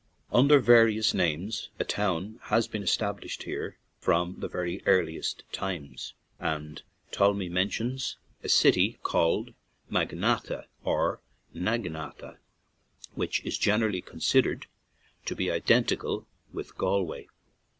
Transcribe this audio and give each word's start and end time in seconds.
Under 0.31 0.57
various 0.59 1.13
names 1.13 1.69
a 1.79 1.83
town 1.83 2.39
has 2.45 2.67
been 2.67 2.81
established 2.81 3.43
here 3.43 3.77
from 3.99 4.39
the 4.39 4.47
very 4.47 4.81
earliest 4.87 5.43
times, 5.51 6.15
and 6.39 6.81
Ptolemy 7.11 7.49
mentions 7.49 8.17
a 8.43 8.49
city 8.49 8.97
called 9.03 9.53
Magnata, 9.91 10.65
or 10.83 11.21
Nagnata, 11.53 12.37
which 13.13 13.45
is 13.45 13.59
gener 13.59 13.91
ally 13.91 14.01
considered 14.01 14.65
to 15.27 15.35
be 15.35 15.51
identical 15.51 16.25
with 16.51 16.75
Gal 16.79 17.03
way. 17.05 17.27